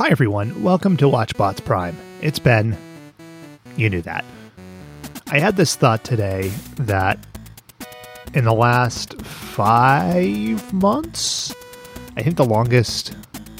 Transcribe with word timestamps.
Hi, 0.00 0.08
everyone. 0.08 0.62
Welcome 0.62 0.96
to 0.96 1.04
WatchBots 1.04 1.62
Prime. 1.62 1.94
It's 2.22 2.38
Ben. 2.38 2.74
You 3.76 3.90
knew 3.90 4.00
that. 4.00 4.24
I 5.26 5.38
had 5.38 5.56
this 5.56 5.76
thought 5.76 6.04
today 6.04 6.48
that 6.76 7.18
in 8.32 8.44
the 8.44 8.54
last 8.54 9.20
five 9.20 10.72
months, 10.72 11.54
I 12.16 12.22
think 12.22 12.38
the 12.38 12.46
longest 12.46 13.14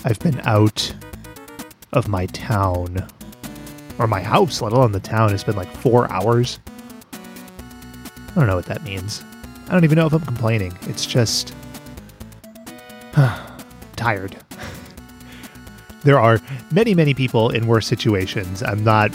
I've 0.06 0.18
been 0.20 0.40
out 0.44 0.94
of 1.92 2.08
my 2.08 2.24
town 2.24 3.06
or 3.98 4.06
my 4.06 4.22
house, 4.22 4.62
let 4.62 4.72
alone 4.72 4.92
the 4.92 5.00
town, 5.00 5.32
has 5.32 5.44
been 5.44 5.56
like 5.56 5.70
four 5.70 6.10
hours. 6.10 6.58
I 7.12 8.34
don't 8.34 8.46
know 8.46 8.56
what 8.56 8.64
that 8.64 8.82
means. 8.82 9.22
I 9.68 9.72
don't 9.72 9.84
even 9.84 9.96
know 9.96 10.06
if 10.06 10.14
I'm 10.14 10.22
complaining. 10.22 10.72
It's 10.88 11.04
just 11.04 11.54
tired. 13.96 14.38
There 16.02 16.18
are 16.18 16.40
many, 16.72 16.94
many 16.94 17.14
people 17.14 17.50
in 17.50 17.66
worse 17.66 17.86
situations. 17.86 18.62
I'm 18.62 18.82
not, 18.84 19.10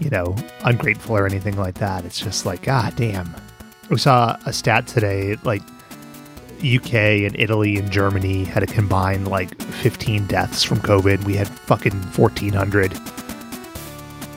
you 0.00 0.10
know, 0.10 0.36
ungrateful 0.64 1.16
or 1.16 1.26
anything 1.26 1.56
like 1.56 1.74
that. 1.74 2.04
It's 2.04 2.20
just 2.20 2.46
like, 2.46 2.62
god 2.62 2.96
damn. 2.96 3.34
We 3.90 3.98
saw 3.98 4.36
a 4.46 4.52
stat 4.52 4.86
today, 4.86 5.36
like 5.44 5.62
UK 6.64 6.94
and 7.24 7.38
Italy 7.38 7.76
and 7.76 7.90
Germany 7.90 8.44
had 8.44 8.62
a 8.62 8.66
combined 8.66 9.28
like 9.28 9.60
15 9.60 10.26
deaths 10.26 10.62
from 10.62 10.78
COVID. 10.78 11.24
We 11.24 11.34
had 11.34 11.48
fucking 11.48 11.92
1,400. 11.92 12.92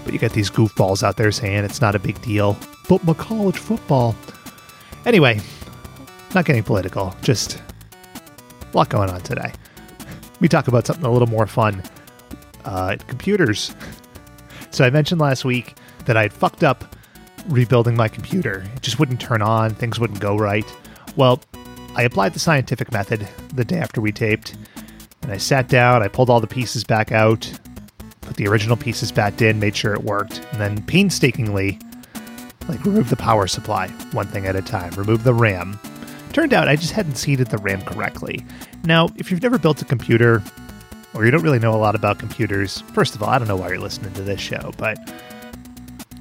But 0.04 0.14
you 0.14 0.20
got 0.20 0.32
these 0.32 0.50
goofballs 0.50 1.04
out 1.04 1.18
there 1.18 1.32
saying 1.32 1.64
it's 1.64 1.82
not 1.82 1.96
a 1.96 2.00
big 2.00 2.22
deal. 2.22 2.58
But 2.90 3.04
my 3.04 3.14
college 3.14 3.58
football. 3.58 4.16
Anyway, 5.06 5.40
not 6.34 6.46
getting 6.46 6.64
political, 6.64 7.16
just 7.22 7.62
a 8.62 8.78
lot 8.78 8.90
going 8.90 9.10
on 9.10 9.22
today. 9.22 9.54
We 10.42 10.48
talk 10.48 10.68
about 10.68 10.86
something 10.86 11.06
a 11.06 11.12
little 11.12 11.28
more 11.28 11.48
fun 11.48 11.82
uh, 12.66 12.98
computers. 13.08 13.74
So 14.72 14.84
I 14.84 14.90
mentioned 14.90 15.22
last 15.22 15.46
week 15.46 15.78
that 16.06 16.18
I 16.18 16.24
had 16.24 16.34
fucked 16.34 16.64
up 16.64 16.96
rebuilding 17.48 17.96
my 17.96 18.08
computer. 18.08 18.66
It 18.76 18.82
just 18.82 19.00
wouldn't 19.00 19.22
turn 19.22 19.42
on, 19.42 19.74
things 19.76 20.00
wouldn't 20.00 20.20
go 20.20 20.36
right. 20.36 20.66
Well, 21.16 21.42
I 21.96 22.04
applied 22.04 22.34
the 22.34 22.40
scientific 22.40 22.92
method 22.92 23.28
the 23.54 23.64
day 23.64 23.78
after 23.78 24.02
we 24.02 24.12
taped, 24.12 24.56
and 25.22 25.32
I 25.32 25.38
sat 25.38 25.70
down, 25.70 26.04
I 26.04 26.08
pulled 26.08 26.30
all 26.30 26.42
the 26.42 26.48
pieces 26.48 26.84
back 26.84 27.12
out, 27.12 27.50
put 28.22 28.36
the 28.36 28.48
original 28.48 28.76
pieces 28.76 29.12
back 29.12 29.42
in, 29.42 29.60
made 29.60 29.76
sure 29.76 29.94
it 29.94 30.04
worked, 30.04 30.42
and 30.52 30.60
then 30.60 30.84
painstakingly, 30.84 31.80
like, 32.68 32.84
remove 32.84 33.10
the 33.10 33.16
power 33.16 33.48
supply 33.48 33.88
one 34.12 34.28
thing 34.28 34.46
at 34.46 34.56
a 34.56 34.62
time, 34.62 34.92
remove 34.96 35.24
the 35.24 35.34
RAM. 35.34 35.80
Turned 36.34 36.54
out 36.54 36.68
I 36.68 36.76
just 36.76 36.92
hadn't 36.92 37.16
seated 37.16 37.48
the 37.48 37.60
RAM 37.60 37.82
correctly. 37.84 38.46
Now, 38.84 39.08
if 39.16 39.32
you've 39.32 39.42
never 39.42 39.58
built 39.58 39.82
a 39.82 39.86
computer, 39.86 40.44
or 41.16 41.26
you 41.26 41.32
don't 41.32 41.42
really 41.42 41.60
know 41.60 41.74
a 41.74 41.78
lot 41.78 41.96
about 41.96 42.20
computers, 42.20 42.82
first 42.94 43.16
of 43.16 43.24
all, 43.24 43.30
I 43.30 43.40
don't 43.40 43.48
know 43.48 43.56
why 43.56 43.70
you're 43.70 43.80
listening 43.80 44.14
to 44.14 44.22
this 44.22 44.40
show, 44.40 44.74
but 44.78 44.98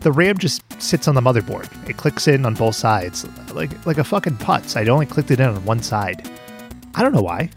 the 0.01 0.13
RAM 0.13 0.39
just 0.39 0.63
sits 0.81 1.09
on 1.09 1.15
the 1.15 1.21
motherboard. 1.21 1.69
It 1.89 1.97
clicks 1.97 2.29
in 2.29 2.47
on 2.47 2.55
both 2.55 2.77
sides, 2.77 3.27
like 3.53 3.87
like 3.87 3.99
a 3.99 4.05
fucking 4.05 4.37
putz. 4.37 4.77
I 4.77 4.89
only 4.89 5.07
clicked 5.07 5.31
it 5.31 5.41
in 5.41 5.49
on 5.49 5.65
one 5.65 5.83
side. 5.83 6.29
I 6.95 7.03
don't 7.03 7.13
know 7.13 7.23
why. 7.23 7.51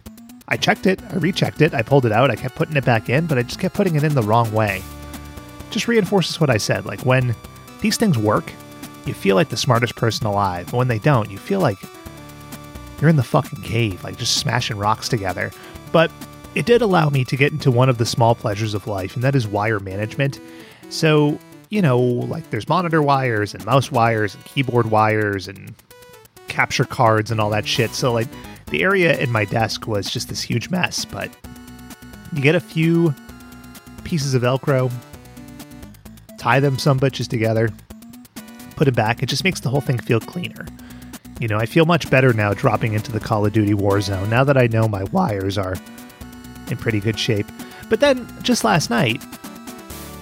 I 0.48 0.58
checked 0.58 0.88
it, 0.88 1.02
I 1.12 1.18
rechecked 1.18 1.62
it, 1.62 1.74
I 1.74 1.82
pulled 1.82 2.06
it 2.06 2.12
out, 2.12 2.32
I 2.32 2.36
kept 2.36 2.56
putting 2.56 2.78
it 2.78 2.86
back 2.86 3.10
in, 3.10 3.28
but 3.28 3.38
I 3.38 3.44
just 3.44 3.60
kept 3.60 3.76
putting 3.76 3.96
it 3.96 4.04
in 4.04 4.16
the 4.16 4.24
wrong 4.24 4.52
way. 4.54 4.82
Just 5.72 5.90
reinforces 5.90 6.40
what 6.40 6.50
I 6.50 6.58
said. 6.58 6.86
Like 6.86 7.06
when 7.06 7.36
these 7.82 7.98
things 7.98 8.18
work, 8.18 8.52
you 9.06 9.14
feel 9.14 9.36
like 9.36 9.50
the 9.50 9.58
smartest 9.58 9.96
person 9.96 10.26
alive. 10.26 10.68
But 10.72 10.78
when 10.78 10.88
they 10.88 11.00
don't, 11.00 11.30
you 11.30 11.38
feel 11.38 11.60
like 11.60 11.78
you're 13.02 13.10
in 13.10 13.18
the 13.18 13.24
fucking 13.24 13.62
cave, 13.62 14.04
like 14.04 14.18
just 14.18 14.38
smashing 14.38 14.78
rocks 14.78 15.10
together. 15.10 15.52
But 15.92 16.12
it 16.58 16.66
did 16.66 16.82
allow 16.82 17.10
me 17.10 17.24
to 17.26 17.38
get 17.38 17.52
into 17.52 17.70
one 17.70 17.88
of 17.88 18.00
the 18.00 18.06
small 18.06 18.34
pleasures 18.34 18.74
of 18.74 18.88
life, 18.88 19.16
and 19.16 19.24
that 19.24 19.36
is 19.36 19.48
wire 19.48 19.80
management. 19.80 20.40
So 20.90 21.38
you 21.70 21.82
know, 21.82 22.00
like 22.00 22.50
there's 22.50 22.68
monitor 22.70 23.02
wires 23.02 23.54
and 23.54 23.66
mouse 23.66 23.92
wires 23.92 24.34
and 24.34 24.44
keyboard 24.46 24.90
wires 24.90 25.48
and 25.48 25.76
capture 26.48 26.86
cards 26.86 27.30
and 27.30 27.40
all 27.40 27.50
that 27.50 27.68
shit. 27.68 27.92
So, 27.92 28.14
like, 28.14 28.28
the 28.68 28.84
area 28.84 29.18
in 29.20 29.32
my 29.32 29.46
desk 29.46 29.88
was 29.88 30.10
just 30.10 30.30
this 30.30 30.42
huge 30.42 30.70
mess, 30.70 31.06
but 31.06 31.30
you 32.34 32.42
get 32.42 32.56
a 32.56 32.60
few 32.60 33.14
pieces 34.04 34.34
of 34.34 34.42
Velcro, 34.44 34.92
tie 36.38 36.60
them 36.60 36.78
some 36.78 37.00
bitches 37.00 37.28
together, 37.28 37.70
put 38.76 38.88
it 38.88 38.96
back. 38.96 39.22
It 39.22 39.28
just 39.28 39.44
makes 39.44 39.60
the 39.60 39.70
whole 39.70 39.82
thing 39.82 40.00
feel 40.00 40.20
cleaner. 40.20 40.66
You 41.40 41.48
know, 41.48 41.58
I 41.58 41.66
feel 41.66 41.86
much 41.86 42.10
better 42.10 42.34
now 42.34 42.54
dropping 42.54 42.94
into 42.94 43.12
the 43.12 43.20
Call 43.20 43.46
of 43.46 43.54
Duty 43.54 43.74
Warzone 43.74 44.30
now 44.30 44.44
that 44.44 44.58
I 44.58 44.68
know 44.68 44.88
my 44.88 45.04
wires 45.06 45.58
are 45.58 45.76
in 46.72 46.78
pretty 46.78 47.00
good 47.00 47.20
shape. 47.20 47.48
But 47.90 48.00
then, 48.00 48.28
just 48.42 48.64
last 48.64 48.90
night, 48.90 49.24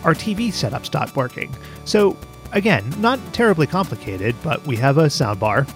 our 0.04 0.14
TV 0.14 0.52
setup 0.54 0.86
stopped 0.86 1.16
working. 1.16 1.56
So, 1.86 2.18
again, 2.52 2.94
not 3.00 3.20
terribly 3.34 3.68
complicated, 3.68 4.36
but 4.44 4.66
we 4.66 4.76
have 4.78 4.98
a 4.98 5.06
soundbar. 5.06 5.68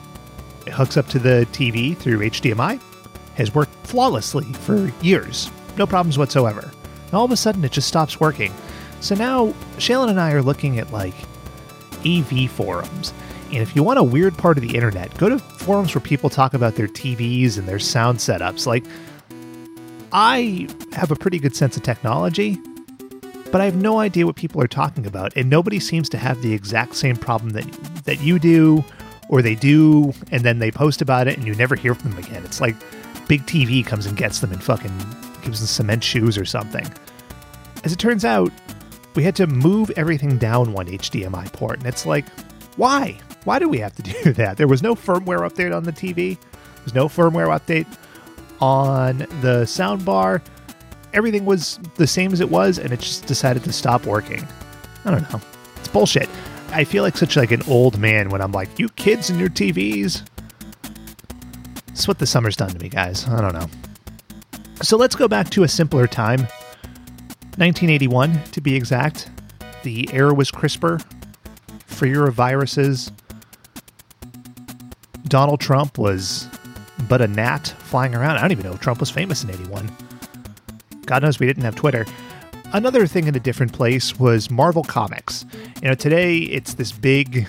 It 0.65 0.73
hooks 0.73 0.97
up 0.97 1.07
to 1.07 1.19
the 1.19 1.47
TV 1.51 1.97
through 1.97 2.19
HDMI, 2.19 2.81
has 3.35 3.53
worked 3.55 3.73
flawlessly 3.87 4.45
for 4.53 4.91
years, 5.01 5.49
no 5.77 5.87
problems 5.87 6.17
whatsoever. 6.17 6.71
And 7.05 7.13
all 7.13 7.25
of 7.25 7.31
a 7.31 7.37
sudden, 7.37 7.63
it 7.63 7.71
just 7.71 7.87
stops 7.87 8.19
working. 8.19 8.53
So 9.01 9.15
now, 9.15 9.47
Shaylin 9.77 10.09
and 10.09 10.19
I 10.19 10.33
are 10.33 10.41
looking 10.41 10.77
at 10.77 10.91
like 10.91 11.15
AV 12.05 12.51
forums. 12.51 13.13
And 13.47 13.57
if 13.57 13.75
you 13.75 13.81
want 13.81 13.97
a 13.97 14.03
weird 14.03 14.37
part 14.37 14.57
of 14.57 14.63
the 14.63 14.75
internet, 14.75 15.17
go 15.17 15.27
to 15.27 15.39
forums 15.39 15.95
where 15.95 16.01
people 16.01 16.29
talk 16.29 16.53
about 16.53 16.75
their 16.75 16.87
TVs 16.87 17.57
and 17.57 17.67
their 17.67 17.79
sound 17.79 18.19
setups. 18.19 18.67
Like, 18.67 18.85
I 20.11 20.67
have 20.93 21.11
a 21.11 21.15
pretty 21.15 21.39
good 21.39 21.55
sense 21.55 21.77
of 21.77 21.83
technology, 21.83 22.57
but 23.51 23.61
I 23.61 23.65
have 23.65 23.75
no 23.75 23.99
idea 23.99 24.25
what 24.25 24.35
people 24.35 24.61
are 24.61 24.67
talking 24.67 25.05
about, 25.05 25.35
and 25.35 25.49
nobody 25.49 25.79
seems 25.79 26.09
to 26.09 26.17
have 26.17 26.41
the 26.41 26.53
exact 26.53 26.95
same 26.95 27.15
problem 27.15 27.51
that 27.51 27.65
that 28.05 28.21
you 28.21 28.39
do, 28.39 28.83
or 29.29 29.41
they 29.41 29.55
do, 29.55 30.13
and 30.31 30.43
then 30.43 30.59
they 30.59 30.71
post 30.71 31.01
about 31.01 31.27
it, 31.27 31.37
and 31.37 31.45
you 31.45 31.53
never 31.55 31.75
hear 31.75 31.93
from 31.93 32.11
them 32.11 32.19
again. 32.19 32.43
It's 32.43 32.61
like 32.61 32.75
Big 33.27 33.45
TV 33.45 33.85
comes 33.85 34.05
and 34.07 34.17
gets 34.17 34.39
them 34.39 34.51
and 34.51 34.63
fucking 34.63 34.97
gives 35.43 35.59
them 35.59 35.67
cement 35.67 36.03
shoes 36.03 36.37
or 36.37 36.45
something. 36.45 36.87
As 37.83 37.93
it 37.93 37.99
turns 37.99 38.25
out, 38.25 38.51
we 39.15 39.23
had 39.23 39.35
to 39.35 39.47
move 39.47 39.91
everything 39.91 40.37
down 40.37 40.73
one 40.73 40.87
HDMI 40.87 41.51
port, 41.53 41.77
and 41.77 41.87
it's 41.87 42.05
like, 42.05 42.25
why? 42.75 43.19
Why 43.43 43.59
do 43.59 43.69
we 43.69 43.77
have 43.79 43.95
to 43.95 44.01
do 44.23 44.33
that? 44.33 44.57
There 44.57 44.67
was 44.67 44.81
no 44.81 44.95
firmware 44.95 45.47
update 45.47 45.75
on 45.75 45.83
the 45.83 45.93
TV. 45.93 46.37
There's 46.77 46.95
no 46.95 47.07
firmware 47.07 47.47
update 47.47 47.87
on 48.61 49.19
the 49.41 49.63
soundbar 49.65 50.41
everything 51.13 51.45
was 51.45 51.79
the 51.95 52.07
same 52.07 52.33
as 52.33 52.39
it 52.39 52.49
was, 52.49 52.77
and 52.77 52.91
it 52.91 52.99
just 52.99 53.25
decided 53.25 53.63
to 53.63 53.73
stop 53.73 54.05
working. 54.05 54.45
I 55.05 55.11
don't 55.11 55.31
know. 55.31 55.41
It's 55.77 55.87
bullshit. 55.87 56.29
I 56.71 56.83
feel 56.83 57.03
like 57.03 57.17
such 57.17 57.35
like 57.35 57.51
an 57.51 57.63
old 57.67 57.97
man 57.97 58.29
when 58.29 58.41
I'm 58.41 58.51
like, 58.51 58.77
you 58.77 58.89
kids 58.89 59.29
and 59.29 59.39
your 59.39 59.49
TVs. 59.49 60.27
It's 61.87 62.07
what 62.07 62.19
the 62.19 62.27
summer's 62.27 62.55
done 62.55 62.69
to 62.69 62.79
me, 62.79 62.89
guys. 62.89 63.27
I 63.27 63.41
don't 63.41 63.53
know. 63.53 63.67
So 64.81 64.97
let's 64.97 65.15
go 65.15 65.27
back 65.27 65.49
to 65.51 65.63
a 65.63 65.67
simpler 65.67 66.07
time. 66.07 66.41
1981, 67.57 68.43
to 68.51 68.61
be 68.61 68.75
exact. 68.75 69.29
The 69.83 70.09
air 70.13 70.33
was 70.33 70.51
crisper, 70.51 70.99
freer 71.87 72.27
of 72.27 72.35
viruses. 72.35 73.11
Donald 75.27 75.59
Trump 75.59 75.97
was 75.97 76.47
but 77.09 77.21
a 77.21 77.27
gnat 77.27 77.67
flying 77.79 78.15
around. 78.15 78.37
I 78.37 78.41
don't 78.41 78.51
even 78.51 78.63
know 78.63 78.73
if 78.73 78.79
Trump 78.79 78.99
was 78.99 79.09
famous 79.09 79.43
in 79.43 79.49
81. 79.49 79.91
God 81.05 81.23
knows 81.23 81.39
we 81.39 81.47
didn't 81.47 81.63
have 81.63 81.75
Twitter. 81.75 82.05
Another 82.71 83.07
thing 83.07 83.27
in 83.27 83.35
a 83.35 83.39
different 83.39 83.73
place 83.73 84.19
was 84.19 84.51
Marvel 84.51 84.83
Comics. 84.83 85.43
You 85.81 85.89
know, 85.89 85.95
today 85.95 86.37
it's 86.37 86.75
this 86.75 86.91
big 86.91 87.47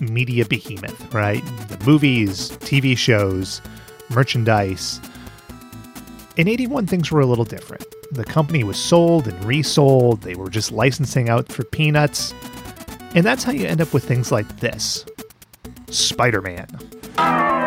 media 0.00 0.44
behemoth, 0.44 1.14
right? 1.14 1.44
The 1.68 1.78
movies, 1.86 2.50
TV 2.58 2.98
shows, 2.98 3.62
merchandise. 4.10 5.00
In 6.36 6.48
81, 6.48 6.88
things 6.88 7.10
were 7.10 7.20
a 7.20 7.26
little 7.26 7.44
different. 7.44 7.84
The 8.10 8.24
company 8.24 8.64
was 8.64 8.78
sold 8.78 9.28
and 9.28 9.44
resold, 9.44 10.22
they 10.22 10.34
were 10.34 10.50
just 10.50 10.72
licensing 10.72 11.28
out 11.28 11.52
for 11.52 11.62
peanuts. 11.64 12.34
And 13.14 13.24
that's 13.24 13.44
how 13.44 13.52
you 13.52 13.66
end 13.66 13.80
up 13.80 13.94
with 13.94 14.04
things 14.04 14.32
like 14.32 14.60
this 14.60 15.04
Spider 15.88 16.42
Man. 16.42 17.57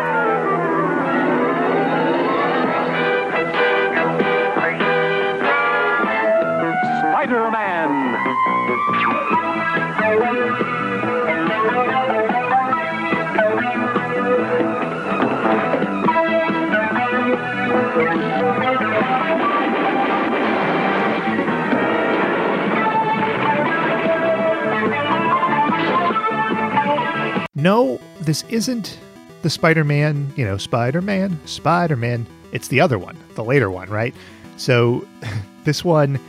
No, 27.61 27.99
this 28.21 28.43
isn't 28.49 28.97
the 29.43 29.49
Spider 29.49 29.83
Man, 29.83 30.33
you 30.35 30.43
know, 30.43 30.57
Spider 30.57 30.99
Man, 31.01 31.39
Spider 31.45 31.95
Man. 31.95 32.25
It's 32.51 32.69
the 32.69 32.81
other 32.81 32.97
one, 32.97 33.15
the 33.35 33.43
later 33.43 33.69
one, 33.69 33.87
right? 33.87 34.15
So 34.57 35.07
this 35.63 35.85
one 35.85 36.19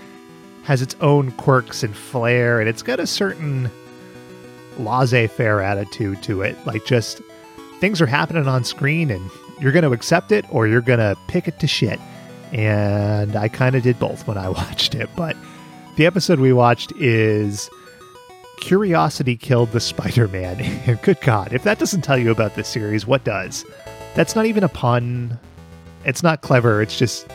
has 0.65 0.81
its 0.83 0.95
own 1.01 1.33
quirks 1.33 1.83
and 1.83 1.95
flair, 1.95 2.61
and 2.61 2.69
it's 2.69 2.83
got 2.83 3.01
a 3.01 3.07
certain 3.07 3.71
laissez 4.79 5.27
faire 5.27 5.61
attitude 5.61 6.23
to 6.23 6.43
it. 6.43 6.57
Like, 6.67 6.85
just 6.85 7.21
things 7.81 8.01
are 8.01 8.07
happening 8.07 8.47
on 8.47 8.65
screen, 8.65 9.11
and 9.11 9.31
you're 9.61 9.73
going 9.73 9.85
to 9.85 9.93
accept 9.93 10.33
it 10.33 10.45
or 10.51 10.67
you're 10.67 10.81
going 10.81 10.99
to 10.99 11.17
pick 11.29 11.49
it 11.49 11.59
to 11.61 11.67
shit. 11.67 12.01
And 12.53 13.35
I 13.35 13.49
kind 13.49 13.75
of 13.75 13.83
did 13.83 13.99
both 13.99 14.27
when 14.27 14.39
I 14.39 14.49
watched 14.51 14.95
it. 14.95 15.09
But 15.17 15.37
the 15.97 16.07
episode 16.07 16.39
we 16.39 16.53
watched 16.53 16.93
is 16.97 17.69
Curiosity 18.61 19.37
Killed 19.37 19.73
the 19.73 19.81
Spider 19.81 20.29
Man. 20.29 20.99
good 21.03 21.21
God, 21.23 21.53
if 21.53 21.65
that 21.65 21.79
doesn't 21.79 22.03
tell 22.03 22.19
you 22.19 22.31
about 22.31 22.55
this 22.55 22.69
series, 22.69 23.07
what 23.07 23.25
does? 23.25 23.65
That's 24.15 24.37
not 24.37 24.47
even 24.47 24.63
a 24.63 24.69
pun. 24.69 25.39
It's 26.05 26.23
not 26.23 26.43
clever. 26.43 26.83
It's 26.83 26.99
just 26.99 27.27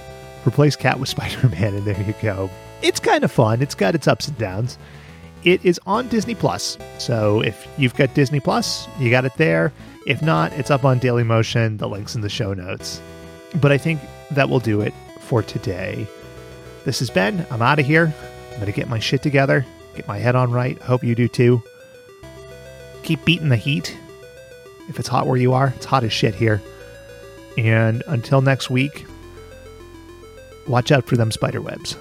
replace 0.46 0.76
cat 0.76 1.00
with 1.00 1.10
Spider 1.10 1.50
Man, 1.50 1.76
and 1.76 1.86
there 1.86 2.02
you 2.02 2.14
go 2.22 2.50
it's 2.82 3.00
kind 3.00 3.24
of 3.24 3.32
fun. 3.32 3.62
It's 3.62 3.76
got 3.76 3.96
its 3.96 4.08
ups 4.08 4.28
and 4.28 4.38
downs. 4.38 4.78
It 5.44 5.64
is 5.64 5.80
on 5.86 6.08
Disney 6.10 6.36
Plus. 6.36 6.78
So 6.98 7.42
if 7.42 7.68
you've 7.78 7.96
got 7.96 8.14
Disney 8.14 8.40
Plus, 8.40 8.88
you 9.00 9.10
got 9.10 9.26
it 9.26 9.34
there. 9.38 9.72
If 10.06 10.22
not, 10.22 10.52
it's 10.54 10.72
up 10.72 10.86
on 10.86 11.00
Daily 11.00 11.24
Motion. 11.24 11.78
The 11.78 11.88
link's 11.88 12.16
in 12.16 12.22
the 12.22 12.30
show 12.30 12.54
notes. 12.54 13.02
But 13.62 13.72
I 13.72 13.78
think 13.78 14.02
that 14.32 14.50
will 14.50 14.60
do 14.60 14.82
it 14.82 14.94
for 15.20 15.44
today. 15.44 16.08
This 16.86 17.02
is 17.02 17.10
Ben. 17.10 17.46
I'm 17.52 17.62
out 17.62 17.80
of 17.80 17.86
here. 17.86 18.14
I'm 18.52 18.56
going 18.56 18.66
to 18.66 18.72
get 18.72 18.90
my 18.90 19.00
shit 19.00 19.22
together, 19.22 19.66
get 19.96 20.08
my 20.08 20.18
head 20.18 20.36
on 20.36 20.52
right. 20.52 20.82
Hope 20.82 21.04
you 21.04 21.16
do 21.16 21.28
too. 21.28 21.62
Keep 23.04 23.24
beating 23.26 23.50
the 23.50 23.56
heat. 23.56 23.96
If 24.90 25.00
it's 25.00 25.08
hot 25.08 25.28
where 25.28 25.38
you 25.38 25.54
are, 25.54 25.74
it's 25.76 25.86
hot 25.86 26.04
as 26.04 26.14
shit 26.14 26.34
here. 26.34 26.62
And 27.58 28.04
until 28.08 28.42
next 28.42 28.70
week, 28.70 29.06
watch 30.68 30.92
out 30.92 31.06
for 31.06 31.18
them 31.18 31.32
spider 31.32 31.62
webs. 31.62 31.98